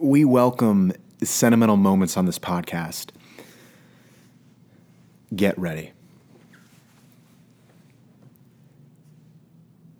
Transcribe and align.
we 0.00 0.24
welcome 0.24 0.92
sentimental 1.22 1.76
moments 1.76 2.16
on 2.16 2.24
this 2.24 2.38
podcast. 2.38 3.10
Get 5.34 5.58
ready. 5.58 5.92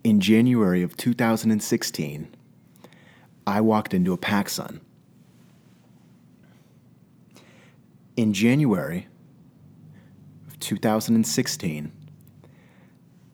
In 0.03 0.19
January 0.19 0.81
of 0.81 0.97
2016, 0.97 2.35
I 3.45 3.61
walked 3.61 3.93
into 3.93 4.11
a 4.11 4.17
PacSun. 4.17 4.79
In 8.17 8.33
January 8.33 9.07
of 10.47 10.59
2016, 10.59 11.91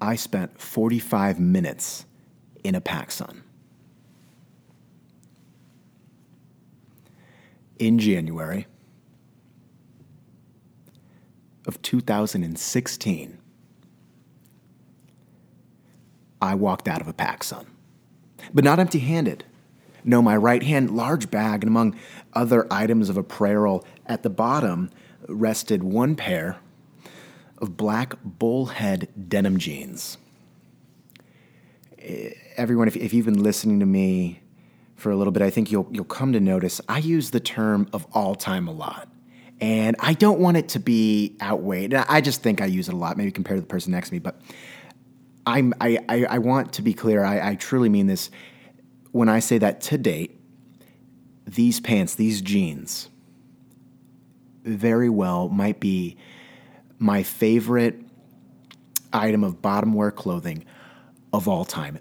I 0.02 0.16
spent 0.16 0.60
45 0.60 1.40
minutes 1.40 2.06
in 2.64 2.76
a 2.76 2.82
PacSun. 2.82 3.44
In 7.80 8.00
January 8.00 8.66
of 11.68 11.82
2016, 11.82 13.38
I 16.42 16.56
walked 16.56 16.88
out 16.88 17.02
of 17.02 17.08
a 17.08 17.14
PacSun, 17.14 17.66
but 18.54 18.64
not 18.64 18.80
empty 18.80 19.00
handed. 19.00 19.44
No, 20.04 20.22
my 20.22 20.38
right 20.38 20.64
hand 20.64 20.92
large 20.92 21.30
bag, 21.30 21.64
and 21.64 21.70
among 21.70 21.96
other 22.34 22.66
items 22.72 23.10
of 23.10 23.18
apparel 23.18 23.86
at 24.06 24.24
the 24.24 24.30
bottom 24.30 24.90
rested 25.28 25.84
one 25.84 26.16
pair 26.16 26.58
of 27.58 27.76
black 27.76 28.14
bullhead 28.24 29.10
denim 29.28 29.58
jeans. 29.58 30.18
Eh, 32.00 32.32
everyone, 32.56 32.88
if, 32.88 32.96
if 32.96 33.14
you've 33.14 33.26
been 33.26 33.44
listening 33.44 33.80
to 33.80 33.86
me 33.86 34.42
for 34.98 35.12
a 35.12 35.16
little 35.16 35.32
bit, 35.32 35.42
I 35.42 35.50
think 35.50 35.72
you'll, 35.72 35.88
you'll 35.92 36.04
come 36.04 36.34
to 36.34 36.40
notice 36.40 36.82
I 36.90 36.98
use 36.98 37.32
the 37.32 37.40
term 37.40 37.88
of 37.94 38.06
all 38.12 38.36
time 38.36 38.68
a 38.68 38.72
lot. 38.72 39.08
And 39.60 39.96
I 40.00 40.14
don't 40.14 40.40
want 40.40 40.58
it 40.58 40.70
to 40.70 40.80
be 40.80 41.36
outweighed. 41.42 41.94
I 41.94 42.22
just 42.22 42.44
think 42.44 42.62
I 42.62 42.66
use 42.66 42.90
it 42.90 42.94
a 42.94 42.98
lot, 42.98 43.18
maybe 43.18 43.32
compared 43.32 43.58
to 43.58 43.62
the 43.62 43.68
person 43.68 43.92
next 43.92 44.10
to 44.10 44.16
me. 44.16 44.20
But 44.20 44.40
I'm, 45.48 45.74
I, 45.82 45.98
I, 46.10 46.26
I 46.26 46.38
want 46.40 46.74
to 46.74 46.82
be 46.82 46.94
clear. 46.94 47.24
I, 47.24 47.52
I 47.52 47.56
truly 47.56 47.90
mean 47.90 48.08
this 48.08 48.30
when 49.12 49.30
I 49.30 49.40
say 49.40 49.58
that 49.58 49.82
to 49.82 49.98
date, 49.98 50.40
these 51.46 51.80
pants, 51.80 52.16
these 52.16 52.42
jeans, 52.42 53.10
very 54.64 55.10
well 55.10 55.48
might 55.50 55.80
be 55.80 56.18
my 57.00 57.24
favorite 57.24 58.00
item 59.14 59.44
of 59.44 59.62
bottom 59.62 59.94
wear 59.94 60.12
clothing 60.12 60.66
of 61.34 61.48
all 61.48 61.66
time. 61.66 62.00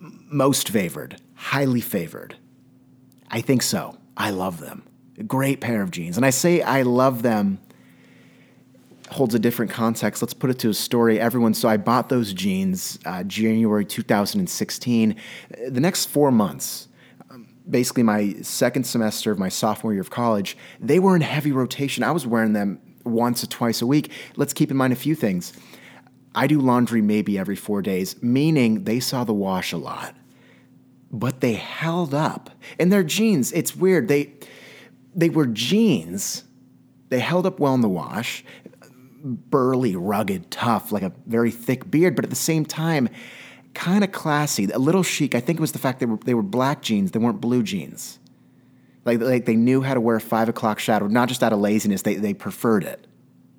Most 0.00 0.68
favored, 0.68 1.20
highly 1.40 1.80
favored. 1.80 2.36
I 3.30 3.40
think 3.40 3.62
so. 3.62 3.96
I 4.14 4.28
love 4.28 4.60
them. 4.60 4.82
A 5.18 5.22
great 5.22 5.62
pair 5.62 5.80
of 5.80 5.90
jeans. 5.90 6.18
And 6.18 6.26
I 6.26 6.30
say 6.30 6.60
I 6.60 6.82
love 6.82 7.22
them 7.22 7.58
holds 9.08 9.34
a 9.34 9.38
different 9.38 9.72
context. 9.72 10.22
Let's 10.22 10.34
put 10.34 10.50
it 10.50 10.58
to 10.60 10.68
a 10.68 10.74
story. 10.74 11.18
Everyone, 11.18 11.54
so 11.54 11.68
I 11.68 11.78
bought 11.78 12.10
those 12.10 12.32
jeans 12.32 12.98
uh, 13.06 13.24
January 13.24 13.84
2016. 13.84 15.16
The 15.68 15.80
next 15.80 16.06
four 16.06 16.30
months, 16.30 16.88
um, 17.30 17.48
basically 17.68 18.04
my 18.04 18.34
second 18.42 18.84
semester 18.84 19.32
of 19.32 19.38
my 19.38 19.48
sophomore 19.48 19.92
year 19.92 20.02
of 20.02 20.10
college, 20.10 20.56
they 20.78 21.00
were 21.00 21.16
in 21.16 21.22
heavy 21.22 21.52
rotation. 21.52 22.04
I 22.04 22.12
was 22.12 22.26
wearing 22.26 22.52
them 22.52 22.80
once 23.02 23.42
or 23.42 23.48
twice 23.48 23.82
a 23.82 23.86
week. 23.86 24.12
Let's 24.36 24.52
keep 24.52 24.70
in 24.70 24.76
mind 24.76 24.92
a 24.92 24.96
few 24.96 25.16
things. 25.16 25.54
I 26.34 26.46
do 26.46 26.60
laundry 26.60 27.02
maybe 27.02 27.38
every 27.38 27.56
four 27.56 27.82
days, 27.82 28.22
meaning 28.22 28.84
they 28.84 29.00
saw 29.00 29.24
the 29.24 29.34
wash 29.34 29.72
a 29.72 29.78
lot. 29.78 30.14
But 31.10 31.40
they 31.40 31.54
held 31.54 32.14
up. 32.14 32.50
And 32.78 32.92
their 32.92 33.02
jeans, 33.02 33.52
it's 33.52 33.74
weird. 33.74 34.08
They 34.08 34.32
they 35.14 35.28
were 35.28 35.46
jeans. 35.46 36.44
They 37.08 37.18
held 37.18 37.46
up 37.46 37.58
well 37.58 37.74
in 37.74 37.80
the 37.80 37.88
wash. 37.88 38.44
Burly, 39.22 39.96
rugged, 39.96 40.50
tough, 40.50 40.92
like 40.92 41.02
a 41.02 41.12
very 41.26 41.50
thick 41.50 41.90
beard, 41.90 42.16
but 42.16 42.24
at 42.24 42.30
the 42.30 42.36
same 42.36 42.64
time, 42.64 43.08
kind 43.74 44.02
of 44.02 44.12
classy, 44.12 44.64
a 44.70 44.78
little 44.78 45.02
chic. 45.02 45.34
I 45.34 45.40
think 45.40 45.58
it 45.58 45.60
was 45.60 45.72
the 45.72 45.78
fact 45.78 46.00
they 46.00 46.06
were 46.06 46.18
they 46.24 46.34
were 46.34 46.42
black 46.42 46.80
jeans, 46.82 47.10
they 47.10 47.18
weren't 47.18 47.40
blue 47.40 47.62
jeans. 47.62 48.18
Like, 49.04 49.20
like 49.20 49.46
they 49.46 49.56
knew 49.56 49.82
how 49.82 49.94
to 49.94 50.00
wear 50.00 50.20
five 50.20 50.48
o'clock 50.48 50.78
shadow, 50.78 51.06
not 51.06 51.28
just 51.28 51.42
out 51.42 51.52
of 51.52 51.58
laziness, 51.58 52.02
they, 52.02 52.16
they 52.16 52.34
preferred 52.34 52.84
it. 52.84 53.06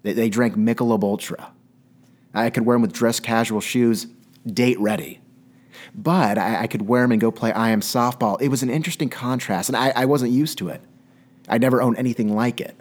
They, 0.03 0.13
they 0.13 0.29
drank 0.29 0.56
Michelob 0.56 1.03
Ultra. 1.03 1.51
I 2.33 2.50
could 2.50 2.66
wear 2.66 2.75
them 2.75 2.83
with 2.83 2.94
dress 2.94 3.19
casual 3.19 3.62
shoes, 3.62 4.07
date 4.45 4.79
ready. 4.79 5.19
But 5.94 6.38
I, 6.38 6.64
I, 6.64 6.68
could 6.68 6.84
wear 6.84 7.03
them 7.03 7.12
and 7.12 7.22
go 7.22 7.31
play 7.31 7.52
I 7.52 7.69
am 7.69 7.81
softball. 7.81 8.42
It 8.42 8.50
was 8.50 8.64
an 8.64 8.69
interesting 8.69 9.09
contrast, 9.09 9.69
and 9.69 9.75
I, 9.75 9.92
I 9.96 10.06
wasn't 10.06 10.31
used 10.31 10.58
to 10.59 10.69
it. 10.69 10.81
I 11.47 11.58
never 11.58 11.81
owned 11.81 11.97
anything 11.97 12.36
like 12.36 12.62
it. 12.62 12.75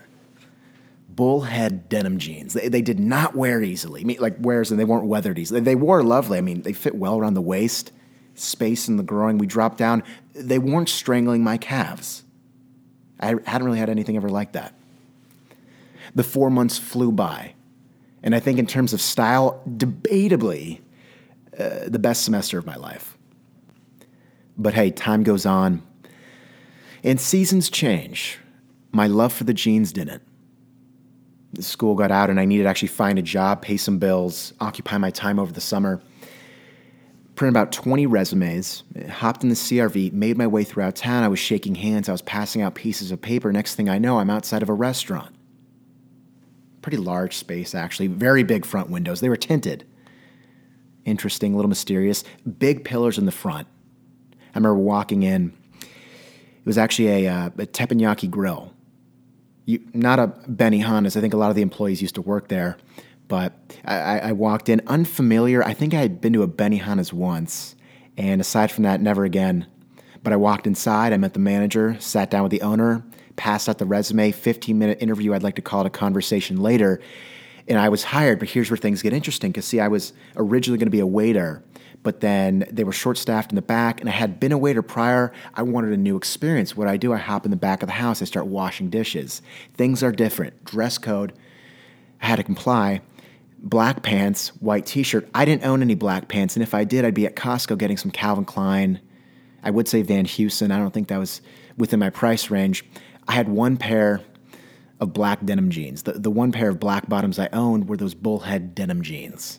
Bullhead 1.09 1.88
denim 1.88 2.19
jeans. 2.19 2.55
They, 2.55 2.69
they 2.69 2.83
did 2.83 3.00
not 3.00 3.34
wear 3.34 3.62
easily. 3.62 4.03
I 4.03 4.05
mean, 4.05 4.19
like 4.21 4.37
wears 4.38 4.71
and 4.71 4.78
they 4.78 4.84
weren't 4.84 5.06
weathered 5.06 5.38
easily. 5.38 5.61
They 5.61 5.75
wore 5.75 6.03
lovely. 6.03 6.38
I 6.38 6.41
mean, 6.41 6.62
they 6.62 6.72
fit 6.72 6.94
well 6.94 7.19
around 7.19 7.34
the 7.34 7.41
waist, 7.41 7.93
space 8.34 8.88
in 8.88 8.97
the 8.97 9.03
groin. 9.03 9.38
We 9.38 9.47
dropped 9.47 9.78
down. 9.78 10.03
They 10.34 10.59
weren't 10.59 10.88
strangling 10.88 11.43
my 11.43 11.59
calves. 11.59 12.25
I 13.19 13.34
hadn't 13.44 13.65
really 13.65 13.78
had 13.78 13.91
anything 13.91 14.17
ever 14.17 14.28
like 14.28 14.53
that. 14.53 14.75
The 16.15 16.25
four 16.25 16.50
months 16.50 16.78
flew 16.78 17.12
by. 17.12 17.55
And 18.22 18.34
I 18.34 18.41
think, 18.41 18.59
in 18.59 18.67
terms 18.67 18.93
of 18.93 19.00
style, 19.00 19.62
debatably 19.67 20.81
uh, 21.60 21.88
the 21.88 21.98
best 21.98 22.25
semester 22.25 22.59
of 22.59 22.66
my 22.66 22.76
life. 22.76 23.16
But 24.56 24.75
hey, 24.75 24.91
time 24.91 25.22
goes 25.22 25.47
on. 25.47 25.82
And 27.03 27.21
seasons 27.21 27.71
change. 27.71 28.38
My 28.93 29.06
love 29.06 29.32
for 29.32 29.44
the 29.44 29.54
jeans 29.54 29.93
didn't. 29.93 30.22
The 31.53 31.62
school 31.62 31.94
got 31.94 32.10
out, 32.10 32.31
and 32.31 32.38
I 32.38 32.44
needed 32.44 32.65
to 32.65 32.69
actually 32.69 32.88
find 32.88 33.19
a 33.19 33.22
job, 33.22 33.62
pay 33.62 33.76
some 33.76 33.99
bills, 33.99 34.53
occupy 34.60 34.99
my 34.99 35.10
time 35.10 35.38
over 35.38 35.53
the 35.53 35.60
summer 35.60 36.00
printed 37.41 37.56
about 37.56 37.72
20 37.72 38.04
resumes, 38.04 38.82
hopped 39.09 39.43
in 39.43 39.49
the 39.49 39.54
CRV, 39.54 40.12
made 40.12 40.37
my 40.37 40.47
way 40.47 40.62
throughout 40.62 40.94
town. 40.94 41.25
I 41.25 41.28
was 41.28 41.38
shaking 41.38 41.75
hands, 41.75 42.06
I 42.06 42.12
was 42.12 42.20
passing 42.20 42.60
out 42.60 42.75
pieces 42.75 43.10
of 43.10 43.22
paper. 43.22 43.50
Next 43.50 43.76
thing 43.76 43.88
I 43.88 43.97
know, 43.97 44.19
I'm 44.19 44.28
outside 44.28 44.62
of 44.62 44.69
a 44.69 44.75
restaurant. 44.75 45.34
Pretty 46.82 46.99
large 46.99 47.38
space, 47.38 47.75
actually. 47.75 48.09
Very 48.09 48.43
big 48.43 48.66
front 48.66 48.91
windows. 48.91 49.20
They 49.20 49.31
were 49.31 49.38
tinted. 49.38 49.87
Interesting, 51.05 51.55
a 51.55 51.56
little 51.56 51.69
mysterious. 51.69 52.25
Big 52.59 52.84
pillars 52.84 53.19
in 53.19 53.27
the 53.27 53.33
front. 53.33 53.66
I 54.33 54.59
remember 54.59 54.77
walking 54.77 55.22
in. 55.22 55.53
It 55.81 56.66
was 56.66 56.78
actually 56.78 57.27
a, 57.27 57.33
uh, 57.33 57.47
a 57.47 57.66
teppanyaki 57.66 58.28
grill. 58.28 58.72
You, 59.65 59.81
not 59.94 60.19
a 60.19 60.28
Benny 60.49 60.83
Benihana's. 60.83 61.16
I 61.16 61.21
think 61.21 61.34
a 61.34 61.37
lot 61.37 61.50
of 61.50 61.56
the 61.56 61.62
employees 61.62 62.03
used 62.03 62.16
to 62.16 62.22
work 62.22 62.49
there. 62.49 62.77
But 63.28 63.55
I, 63.84 64.19
I 64.19 64.33
walked 64.33 64.69
in 64.69 64.83
unfamiliar. 64.88 65.65
I 65.65 65.72
think 65.72 65.94
I 65.94 66.00
had 66.00 66.21
been 66.21 66.33
to 66.33 66.43
a 66.43 66.47
Benny 66.47 66.81
Benihana's 66.81 67.12
once, 67.12 67.77
and 68.17 68.41
aside 68.41 68.72
from 68.72 68.84
that, 68.84 69.00
never 69.00 69.25
again. 69.25 69.67
But 70.22 70.32
I 70.32 70.37
walked 70.37 70.67
inside, 70.67 71.12
I 71.12 71.17
met 71.17 71.32
the 71.32 71.41
manager, 71.41 71.97
sat 72.00 72.31
down 72.31 72.43
with 72.43 72.50
the 72.50 72.62
owner, 72.62 73.05
passed 73.37 73.69
out 73.69 73.78
the 73.78 73.87
resume, 73.87 74.32
15 74.32 74.78
minute 74.78 74.99
interview. 75.00 75.32
I'd 75.32 75.43
like 75.43 75.55
to 75.55 75.62
call 75.62 75.81
it 75.82 75.87
a 75.87 75.91
conversation 75.91 76.59
later. 76.59 77.00
And 77.70 77.78
I 77.78 77.88
was 77.88 78.03
hired, 78.03 78.38
but 78.41 78.50
here's 78.50 78.69
where 78.69 78.76
things 78.76 79.00
get 79.00 79.14
interesting. 79.14 79.53
Because, 79.53 79.64
see, 79.64 79.81
I 79.81 79.88
was 79.88 80.12
originally 80.36 80.76
going 80.76 80.88
to 80.88 80.91
be 80.91 81.00
a 81.00 81.06
waiter, 81.06 81.62
but 82.03 82.20
then 82.20 82.66
they 82.70 82.84
were 82.84 82.92
short 82.92 83.16
staffed 83.16 83.53
in 83.53 83.56
the 83.56 83.62
back, 83.62 84.00
and 84.00 84.10
I 84.10 84.12
had 84.12 84.41
been 84.41 84.53
a 84.53 84.58
waiter 84.58 84.82
prior. 84.82 85.32
I 85.54 85.62
wanted 85.62 85.92
a 85.92 85.97
new 85.97 86.16
experience. 86.16 86.76
What 86.76 86.88
I 86.88 86.98
do, 86.98 87.12
I 87.12 87.16
hop 87.16 87.44
in 87.44 87.50
the 87.50 87.56
back 87.56 87.82
of 87.82 87.86
the 87.86 87.94
house, 87.94 88.20
I 88.20 88.25
start 88.25 88.47
washing 88.47 88.91
dishes. 88.91 89.41
Things 89.75 90.03
are 90.03 90.12
different. 90.12 90.64
Dress 90.64 90.98
code, 90.98 91.32
I 92.20 92.26
had 92.26 92.36
to 92.36 92.42
comply 92.42 93.00
black 93.62 94.02
pants, 94.02 94.48
white 94.60 94.87
t 94.87 95.02
shirt. 95.02 95.28
I 95.34 95.44
didn't 95.44 95.64
own 95.64 95.82
any 95.82 95.94
black 95.94 96.28
pants, 96.28 96.56
and 96.56 96.62
if 96.62 96.75
I 96.75 96.84
did, 96.84 97.04
I'd 97.04 97.14
be 97.14 97.26
at 97.26 97.37
Costco 97.37 97.78
getting 97.78 97.97
some 97.97 98.10
Calvin 98.10 98.44
Klein. 98.44 99.00
I 99.62 99.70
would 99.70 99.87
say 99.87 100.02
Van 100.02 100.25
Heusen. 100.25 100.72
I 100.72 100.78
don't 100.78 100.92
think 100.92 101.08
that 101.08 101.19
was 101.19 101.42
within 101.76 102.00
my 102.00 102.11
price 102.11 102.50
range. 102.50 102.84
I 103.28 103.32
had 103.32 103.49
one 103.49 103.76
pair 103.76 104.22
of 105.00 105.12
black 105.12 105.44
denim 105.44 105.70
jeans. 105.70 106.02
The, 106.02 106.12
the 106.12 106.31
one 106.31 106.52
pair 106.52 106.69
of 106.69 106.79
black 106.79 107.08
bottoms 107.08 107.38
I 107.38 107.49
owned 107.52 107.88
were 107.88 107.97
those 107.97 108.14
bullhead 108.14 108.75
denim 108.75 109.02
jeans. 109.02 109.58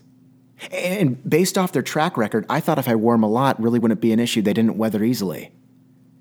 And 0.72 1.28
based 1.28 1.58
off 1.58 1.72
their 1.72 1.82
track 1.82 2.18
record, 2.18 2.46
I 2.50 2.60
thought 2.60 2.78
if 2.78 2.88
I 2.88 2.96
wore 2.96 3.16
them 3.16 3.24
a 3.24 3.30
lot, 3.30 3.60
really 3.62 3.80
wouldn't 3.80 4.02
be 4.02 4.14
an 4.14 4.20
issue. 4.20 4.42
They 4.42 4.54
didn't 4.54 4.78
weather 4.78 5.04
easily. 5.04 5.52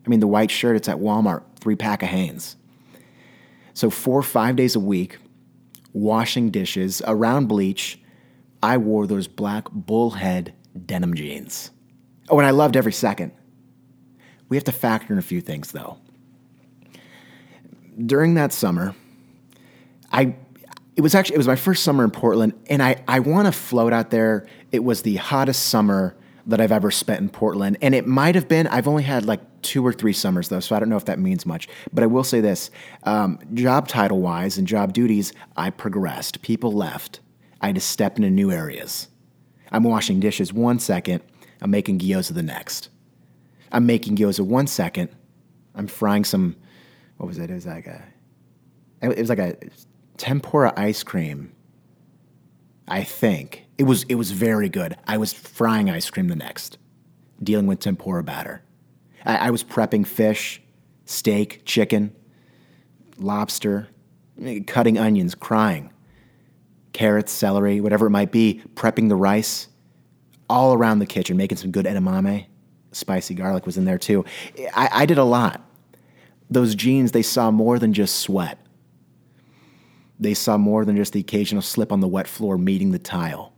I 0.04 0.08
mean, 0.08 0.20
the 0.20 0.26
white 0.26 0.50
shirt, 0.50 0.76
it's 0.76 0.88
at 0.88 0.96
Walmart, 0.96 1.42
three 1.60 1.76
pack 1.76 2.02
of 2.02 2.08
Hanes. 2.08 2.56
So, 3.74 3.90
four 3.90 4.22
five 4.22 4.56
days 4.56 4.74
a 4.74 4.80
week, 4.80 5.18
washing 5.92 6.50
dishes, 6.50 7.02
around 7.06 7.46
bleach, 7.48 8.00
I 8.62 8.78
wore 8.78 9.06
those 9.06 9.28
black 9.28 9.70
bullhead 9.70 10.54
denim 10.86 11.14
jeans. 11.14 11.70
Oh, 12.28 12.38
and 12.38 12.46
I 12.46 12.50
loved 12.50 12.76
every 12.76 12.92
second. 12.92 13.32
We 14.48 14.56
have 14.56 14.64
to 14.64 14.72
factor 14.72 15.12
in 15.12 15.18
a 15.18 15.22
few 15.22 15.40
things 15.40 15.72
though. 15.72 15.98
During 18.04 18.34
that 18.34 18.52
summer, 18.52 18.94
I 20.10 20.34
it 20.96 21.02
was 21.02 21.14
actually 21.14 21.36
it 21.36 21.38
was 21.38 21.46
my 21.46 21.56
first 21.56 21.82
summer 21.82 22.04
in 22.04 22.10
Portland, 22.10 22.52
and 22.68 22.82
I, 22.82 23.02
I 23.08 23.20
want 23.20 23.46
to 23.46 23.52
float 23.52 23.92
out 23.92 24.10
there. 24.10 24.46
It 24.72 24.84
was 24.84 25.02
the 25.02 25.16
hottest 25.16 25.68
summer 25.68 26.16
that 26.46 26.60
I've 26.60 26.72
ever 26.72 26.90
spent 26.90 27.20
in 27.20 27.28
Portland. 27.28 27.78
And 27.80 27.94
it 27.94 28.06
might 28.06 28.34
have 28.34 28.48
been, 28.48 28.66
I've 28.66 28.88
only 28.88 29.02
had 29.02 29.24
like 29.24 29.40
two 29.62 29.86
or 29.86 29.92
three 29.92 30.12
summers 30.12 30.48
though, 30.48 30.60
so 30.60 30.74
I 30.74 30.80
don't 30.80 30.88
know 30.88 30.96
if 30.96 31.04
that 31.04 31.18
means 31.18 31.46
much. 31.46 31.68
But 31.92 32.02
I 32.02 32.06
will 32.06 32.24
say 32.24 32.40
this 32.40 32.70
um, 33.04 33.38
job 33.54 33.88
title 33.88 34.20
wise 34.20 34.58
and 34.58 34.66
job 34.66 34.92
duties, 34.92 35.32
I 35.56 35.70
progressed. 35.70 36.42
People 36.42 36.72
left. 36.72 37.20
I 37.60 37.66
had 37.66 37.74
to 37.76 37.80
step 37.80 38.16
into 38.16 38.30
new 38.30 38.50
areas. 38.50 39.08
I'm 39.70 39.84
washing 39.84 40.18
dishes 40.18 40.52
one 40.52 40.80
second, 40.80 41.22
I'm 41.60 41.70
making 41.70 42.00
gyoza 42.00 42.34
the 42.34 42.42
next. 42.42 42.88
I'm 43.70 43.86
making 43.86 44.16
gyoza 44.16 44.40
one 44.40 44.66
second, 44.66 45.10
I'm 45.74 45.86
frying 45.86 46.24
some, 46.24 46.56
what 47.18 47.26
was 47.26 47.38
it? 47.38 47.50
It 47.50 47.54
was 47.54 47.66
like 47.66 47.86
a, 47.86 48.02
it 49.02 49.16
was 49.16 49.28
like 49.28 49.38
a 49.38 49.56
tempura 50.20 50.70
ice 50.76 51.02
cream. 51.02 51.50
I 52.86 53.04
think 53.04 53.64
it 53.78 53.84
was 53.84 54.02
it 54.04 54.16
was 54.16 54.32
very 54.32 54.68
good. 54.68 54.94
I 55.06 55.16
was 55.16 55.32
frying 55.32 55.88
ice 55.88 56.10
cream 56.10 56.28
the 56.28 56.36
next, 56.36 56.76
dealing 57.42 57.66
with 57.66 57.80
tempura 57.80 58.22
batter. 58.22 58.62
I, 59.24 59.48
I 59.48 59.50
was 59.50 59.64
prepping 59.64 60.06
fish, 60.06 60.60
steak, 61.06 61.62
chicken, 61.64 62.14
lobster, 63.16 63.88
cutting 64.66 64.98
onions, 64.98 65.34
crying, 65.34 65.90
carrots, 66.92 67.32
celery, 67.32 67.80
whatever 67.80 68.06
it 68.08 68.10
might 68.10 68.30
be, 68.30 68.60
prepping 68.74 69.08
the 69.08 69.16
rice, 69.16 69.68
all 70.50 70.74
around 70.74 70.98
the 70.98 71.06
kitchen, 71.06 71.38
making 71.38 71.56
some 71.56 71.70
good 71.70 71.86
edamame. 71.86 72.44
Spicy 72.92 73.34
garlic 73.34 73.64
was 73.64 73.78
in 73.78 73.86
there 73.86 73.98
too. 73.98 74.26
I, 74.74 74.90
I 74.92 75.06
did 75.06 75.16
a 75.16 75.24
lot. 75.24 75.64
Those 76.50 76.74
jeans, 76.74 77.12
they 77.12 77.22
saw 77.22 77.50
more 77.50 77.78
than 77.78 77.94
just 77.94 78.16
sweat. 78.16 78.58
They 80.20 80.34
saw 80.34 80.58
more 80.58 80.84
than 80.84 80.96
just 80.96 81.14
the 81.14 81.20
occasional 81.20 81.62
slip 81.62 81.90
on 81.90 82.00
the 82.00 82.08
wet 82.08 82.28
floor 82.28 82.58
meeting 82.58 82.92
the 82.92 82.98
tile. 82.98 83.54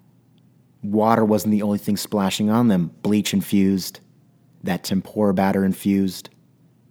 Water 0.82 1.25
wasn't 1.25 1.50
the 1.50 1.62
only 1.62 1.79
thing 1.79 1.97
splashing 1.97 2.50
on 2.50 2.69
them. 2.69 2.93
Bleach 3.03 3.35
infused, 3.35 3.99
that 4.62 4.85
tempura 4.85 5.35
batter 5.35 5.64
infused, 5.64 6.31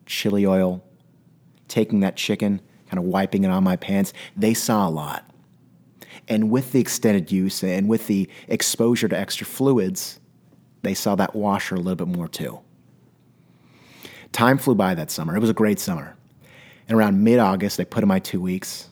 chili 0.06 0.46
oil, 0.46 0.84
taking 1.70 2.02
that 2.02 2.18
chicken, 2.18 2.62
kind 2.88 3.00
of 3.00 3.06
wiping 3.06 3.46
it 3.46 3.50
on 3.50 3.64
my 3.64 3.78
pants. 3.78 4.12
They 4.36 4.54
saw 4.54 4.88
a 4.88 4.92
lot. 4.92 5.30
And 6.28 6.52
with 6.52 6.74
the 6.74 6.82
extended 6.82 7.32
use 7.32 7.64
and 7.64 7.88
with 7.88 8.08
the 8.08 8.30
exposure 8.50 9.08
to 9.08 9.18
extra 9.18 9.48
fluids, 9.48 10.20
they 10.82 10.94
saw 10.94 11.16
that 11.16 11.36
washer 11.36 11.76
a 11.76 11.80
little 11.80 12.06
bit 12.06 12.16
more 12.16 12.28
too. 12.28 12.60
Time 14.34 14.58
flew 14.58 14.76
by 14.76 14.96
that 14.96 15.12
summer. 15.12 15.36
It 15.36 15.40
was 15.40 15.50
a 15.50 15.54
great 15.54 15.80
summer. 15.80 16.16
And 16.88 16.98
around 16.98 17.24
mid 17.24 17.40
August, 17.40 17.80
I 17.80 17.86
put 17.86 18.04
in 18.04 18.10
my 18.10 18.20
two 18.20 18.42
weeks, 18.42 18.90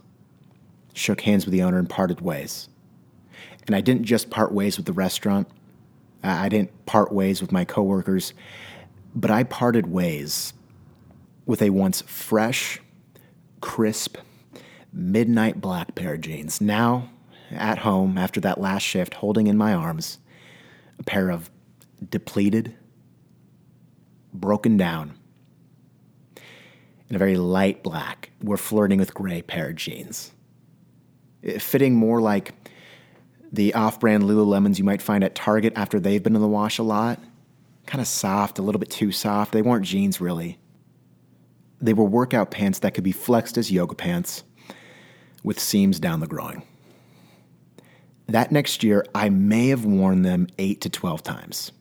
shook 0.93 1.21
hands 1.21 1.45
with 1.45 1.53
the 1.53 1.61
owner, 1.63 1.79
and 1.79 1.89
parted 1.89 2.21
ways. 2.21 2.69
And 3.67 3.75
I 3.75 3.81
didn't 3.81 4.03
just 4.03 4.29
part 4.29 4.51
ways 4.51 4.77
with 4.77 4.85
the 4.85 4.93
restaurant, 4.93 5.47
I 6.23 6.49
didn't 6.49 6.85
part 6.85 7.11
ways 7.11 7.41
with 7.41 7.51
my 7.51 7.65
coworkers, 7.65 8.33
but 9.15 9.31
I 9.31 9.43
parted 9.43 9.87
ways 9.87 10.53
with 11.45 11.61
a 11.61 11.69
once 11.69 12.01
fresh, 12.01 12.81
crisp, 13.61 14.17
midnight 14.91 15.61
black 15.61 15.95
pair 15.95 16.15
of 16.15 16.21
jeans. 16.21 16.59
Now, 16.59 17.09
at 17.51 17.79
home, 17.79 18.17
after 18.17 18.39
that 18.41 18.59
last 18.59 18.83
shift, 18.83 19.15
holding 19.15 19.47
in 19.47 19.57
my 19.57 19.73
arms 19.73 20.19
a 20.99 21.03
pair 21.03 21.29
of 21.29 21.49
depleted, 22.09 22.75
broken 24.33 24.77
down, 24.77 25.13
in 27.09 27.15
a 27.15 27.19
very 27.19 27.37
light 27.37 27.81
black, 27.81 28.29
we're 28.41 28.57
flirting 28.57 28.99
with 28.99 29.13
gray 29.13 29.41
pair 29.41 29.69
of 29.69 29.75
jeans. 29.75 30.31
Eh, 31.43 31.59
fitting 31.59 31.95
more 31.95 32.21
like 32.21 32.53
the 33.51 33.73
off 33.73 33.99
brand 33.99 34.23
Lululemons 34.23 34.77
you 34.77 34.83
might 34.83 35.01
find 35.01 35.23
at 35.23 35.35
Target 35.35 35.73
after 35.75 35.99
they've 35.99 36.21
been 36.21 36.35
in 36.35 36.41
the 36.41 36.47
wash 36.47 36.77
a 36.77 36.83
lot. 36.83 37.19
Kind 37.85 38.01
of 38.01 38.07
soft, 38.07 38.59
a 38.59 38.61
little 38.61 38.79
bit 38.79 38.89
too 38.89 39.11
soft. 39.11 39.51
They 39.51 39.61
weren't 39.61 39.85
jeans, 39.85 40.21
really. 40.21 40.59
They 41.81 41.93
were 41.93 42.03
workout 42.03 42.51
pants 42.51 42.79
that 42.79 42.93
could 42.93 43.03
be 43.03 43.11
flexed 43.11 43.57
as 43.57 43.71
yoga 43.71 43.95
pants 43.95 44.43
with 45.43 45.59
seams 45.59 45.99
down 45.99 46.19
the 46.19 46.27
groin. 46.27 46.61
That 48.27 48.51
next 48.51 48.83
year, 48.83 49.05
I 49.15 49.29
may 49.29 49.69
have 49.69 49.85
worn 49.85 50.21
them 50.21 50.47
8 50.59 50.81
to 50.81 50.89
12 50.89 51.23
times, 51.23 51.71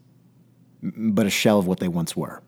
but 0.82 1.26
a 1.26 1.30
shell 1.30 1.58
of 1.58 1.66
what 1.66 1.80
they 1.80 1.88
once 1.88 2.16
were. 2.16 2.42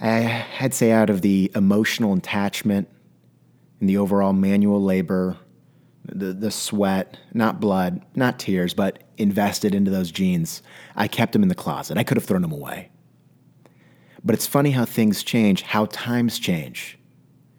I'd 0.00 0.74
say 0.74 0.92
out 0.92 1.10
of 1.10 1.22
the 1.22 1.50
emotional 1.54 2.12
attachment 2.12 2.88
and 3.80 3.88
the 3.88 3.96
overall 3.96 4.32
manual 4.32 4.82
labor, 4.82 5.36
the, 6.04 6.32
the 6.32 6.50
sweat, 6.50 7.18
not 7.34 7.60
blood, 7.60 8.02
not 8.14 8.38
tears, 8.38 8.74
but 8.74 9.02
invested 9.18 9.74
into 9.74 9.90
those 9.90 10.10
jeans, 10.10 10.62
I 10.94 11.08
kept 11.08 11.32
them 11.32 11.42
in 11.42 11.48
the 11.48 11.54
closet. 11.54 11.98
I 11.98 12.04
could 12.04 12.16
have 12.16 12.24
thrown 12.24 12.42
them 12.42 12.52
away. 12.52 12.90
But 14.24 14.34
it's 14.34 14.46
funny 14.46 14.72
how 14.72 14.84
things 14.84 15.22
change, 15.22 15.62
how 15.62 15.86
times 15.86 16.38
change, 16.38 16.98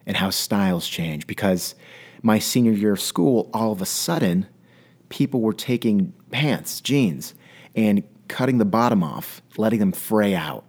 and 0.06 0.16
how 0.16 0.30
styles 0.30 0.86
change. 0.88 1.26
Because 1.26 1.74
my 2.22 2.38
senior 2.38 2.72
year 2.72 2.92
of 2.92 3.00
school, 3.00 3.48
all 3.54 3.72
of 3.72 3.80
a 3.80 3.86
sudden, 3.86 4.46
people 5.08 5.40
were 5.40 5.52
taking 5.52 6.12
pants, 6.30 6.80
jeans, 6.80 7.34
and 7.74 8.02
cutting 8.28 8.58
the 8.58 8.64
bottom 8.64 9.02
off, 9.02 9.40
letting 9.56 9.78
them 9.78 9.92
fray 9.92 10.34
out, 10.34 10.64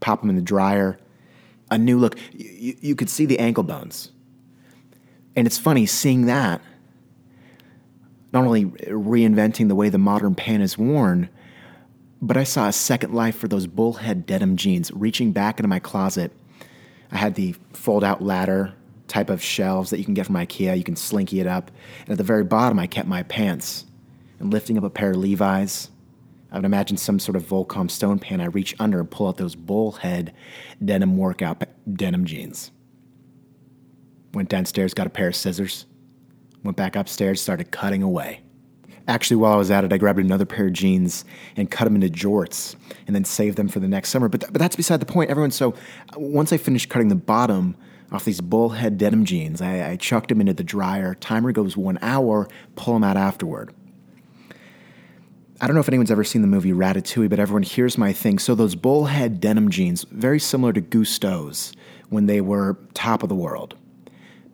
pop 0.00 0.20
them 0.20 0.30
in 0.30 0.36
the 0.36 0.42
dryer, 0.42 0.98
a 1.70 1.78
new 1.78 1.98
look. 1.98 2.18
You, 2.32 2.76
you 2.80 2.94
could 2.94 3.10
see 3.10 3.26
the 3.26 3.38
ankle 3.38 3.64
bones. 3.64 4.10
And 5.34 5.46
it's 5.46 5.58
funny 5.58 5.86
seeing 5.86 6.26
that, 6.26 6.60
not 8.32 8.44
only 8.44 8.66
reinventing 8.66 9.68
the 9.68 9.74
way 9.74 9.88
the 9.88 9.98
modern 9.98 10.34
pant 10.34 10.62
is 10.62 10.78
worn, 10.78 11.28
but 12.20 12.36
I 12.36 12.44
saw 12.44 12.68
a 12.68 12.72
second 12.72 13.12
life 13.12 13.36
for 13.36 13.48
those 13.48 13.66
bullhead 13.66 14.26
denim 14.26 14.56
jeans. 14.56 14.90
Reaching 14.92 15.32
back 15.32 15.58
into 15.58 15.68
my 15.68 15.80
closet, 15.80 16.32
I 17.10 17.16
had 17.16 17.34
the 17.34 17.54
fold 17.72 18.04
out 18.04 18.22
ladder 18.22 18.74
type 19.08 19.28
of 19.28 19.42
shelves 19.42 19.90
that 19.90 19.98
you 19.98 20.04
can 20.04 20.14
get 20.14 20.26
from 20.26 20.36
IKEA. 20.36 20.78
You 20.78 20.84
can 20.84 20.96
slinky 20.96 21.40
it 21.40 21.46
up. 21.46 21.70
And 22.02 22.10
at 22.10 22.18
the 22.18 22.24
very 22.24 22.44
bottom, 22.44 22.78
I 22.78 22.86
kept 22.86 23.08
my 23.08 23.22
pants. 23.24 23.84
And 24.38 24.52
lifting 24.52 24.78
up 24.78 24.84
a 24.84 24.90
pair 24.90 25.10
of 25.10 25.16
Levi's, 25.16 25.90
I 26.50 26.56
would 26.56 26.64
imagine 26.64 26.96
some 26.96 27.18
sort 27.18 27.36
of 27.36 27.44
Volcom 27.44 27.90
stone 27.90 28.18
pan. 28.18 28.40
I 28.40 28.46
reach 28.46 28.74
under 28.78 29.00
and 29.00 29.10
pull 29.10 29.28
out 29.28 29.36
those 29.36 29.54
bullhead 29.54 30.32
denim 30.82 31.16
workout 31.16 31.62
denim 31.92 32.24
jeans. 32.24 32.70
Went 34.34 34.48
downstairs, 34.48 34.94
got 34.94 35.06
a 35.06 35.10
pair 35.10 35.28
of 35.28 35.36
scissors. 35.36 35.86
Went 36.62 36.76
back 36.76 36.96
upstairs, 36.96 37.40
started 37.40 37.70
cutting 37.70 38.02
away. 38.02 38.40
Actually, 39.08 39.36
while 39.36 39.52
I 39.52 39.56
was 39.56 39.70
at 39.70 39.84
it, 39.84 39.92
I 39.92 39.98
grabbed 39.98 40.20
another 40.20 40.44
pair 40.44 40.66
of 40.66 40.72
jeans 40.72 41.24
and 41.56 41.70
cut 41.70 41.84
them 41.84 41.96
into 41.96 42.08
jorts 42.08 42.76
and 43.06 43.16
then 43.16 43.24
saved 43.24 43.58
them 43.58 43.68
for 43.68 43.80
the 43.80 43.88
next 43.88 44.10
summer. 44.10 44.28
But, 44.28 44.42
th- 44.42 44.52
but 44.52 44.60
that's 44.60 44.76
beside 44.76 45.00
the 45.00 45.06
point. 45.06 45.30
Everyone, 45.30 45.50
so 45.50 45.72
uh, 45.72 46.20
once 46.20 46.52
I 46.52 46.56
finished 46.56 46.88
cutting 46.88 47.08
the 47.08 47.16
bottom 47.16 47.76
off 48.12 48.24
these 48.24 48.40
bullhead 48.40 48.98
denim 48.98 49.24
jeans, 49.24 49.60
I, 49.60 49.90
I 49.90 49.96
chucked 49.96 50.28
them 50.28 50.40
into 50.40 50.52
the 50.54 50.62
dryer. 50.62 51.14
Timer 51.16 51.50
goes 51.50 51.76
one 51.76 51.98
hour, 52.00 52.48
pull 52.76 52.94
them 52.94 53.02
out 53.02 53.16
afterward. 53.16 53.74
I 55.60 55.66
don't 55.66 55.74
know 55.74 55.80
if 55.80 55.88
anyone's 55.88 56.10
ever 56.10 56.24
seen 56.24 56.42
the 56.42 56.48
movie 56.48 56.72
Ratatouille, 56.72 57.28
but 57.30 57.38
everyone, 57.40 57.62
here's 57.64 57.98
my 57.98 58.12
thing. 58.12 58.38
So, 58.38 58.54
those 58.54 58.74
bullhead 58.74 59.40
denim 59.40 59.70
jeans, 59.70 60.04
very 60.10 60.40
similar 60.40 60.72
to 60.72 60.80
Gusteau's 60.80 61.72
when 62.08 62.26
they 62.26 62.40
were 62.40 62.78
top 62.94 63.22
of 63.22 63.28
the 63.28 63.34
world. 63.34 63.76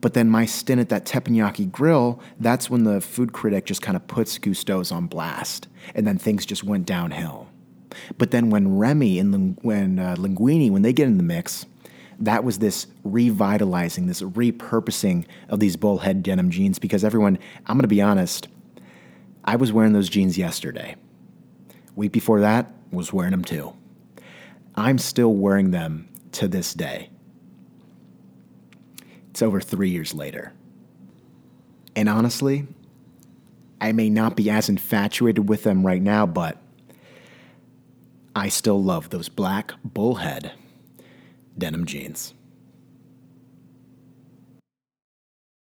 But 0.00 0.14
then 0.14 0.30
my 0.30 0.46
stint 0.46 0.80
at 0.80 0.88
that 0.90 1.04
teppanyaki 1.04 1.70
grill, 1.70 2.20
that's 2.38 2.70
when 2.70 2.84
the 2.84 3.00
food 3.00 3.32
critic 3.32 3.64
just 3.66 3.82
kind 3.82 3.96
of 3.96 4.06
puts 4.06 4.38
Gusteau's 4.38 4.92
on 4.92 5.06
blast. 5.06 5.66
And 5.94 6.06
then 6.06 6.18
things 6.18 6.46
just 6.46 6.62
went 6.62 6.86
downhill. 6.86 7.48
But 8.16 8.30
then 8.30 8.50
when 8.50 8.78
Remy 8.78 9.18
and 9.18 9.58
when 9.62 9.98
uh, 9.98 10.14
Linguini, 10.16 10.70
when 10.70 10.82
they 10.82 10.92
get 10.92 11.06
in 11.06 11.16
the 11.16 11.22
mix, 11.22 11.66
that 12.20 12.44
was 12.44 12.58
this 12.58 12.86
revitalizing, 13.04 14.06
this 14.06 14.22
repurposing 14.22 15.24
of 15.48 15.60
these 15.60 15.76
bullhead 15.76 16.22
denim 16.22 16.50
jeans 16.50 16.78
because 16.78 17.04
everyone, 17.04 17.38
I'm 17.66 17.76
going 17.76 17.82
to 17.82 17.88
be 17.88 18.02
honest, 18.02 18.48
I 19.44 19.56
was 19.56 19.72
wearing 19.72 19.92
those 19.92 20.08
jeans 20.08 20.36
yesterday. 20.36 20.96
Week 21.96 22.12
before 22.12 22.40
that, 22.40 22.72
was 22.90 23.12
wearing 23.12 23.32
them 23.32 23.44
too. 23.44 23.74
I'm 24.74 24.98
still 24.98 25.34
wearing 25.34 25.70
them 25.70 26.08
to 26.32 26.48
this 26.48 26.74
day. 26.74 27.10
It's 29.38 29.42
over 29.44 29.60
three 29.60 29.90
years 29.90 30.14
later. 30.14 30.52
And 31.94 32.08
honestly, 32.08 32.66
I 33.80 33.92
may 33.92 34.10
not 34.10 34.34
be 34.34 34.50
as 34.50 34.68
infatuated 34.68 35.48
with 35.48 35.62
them 35.62 35.86
right 35.86 36.02
now, 36.02 36.26
but 36.26 36.60
I 38.34 38.48
still 38.48 38.82
love 38.82 39.10
those 39.10 39.28
black 39.28 39.74
bullhead 39.84 40.54
denim 41.56 41.86
jeans. 41.86 42.34